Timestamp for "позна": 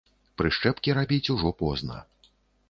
1.61-2.01